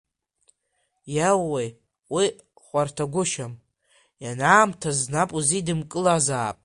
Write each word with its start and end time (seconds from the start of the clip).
Иаууеи, 1.15 1.69
уи 2.15 2.25
хуарҭагушьам, 2.63 3.53
ианаамҭаз 4.23 4.99
нап 5.13 5.29
узидымкылазаап! 5.37 6.57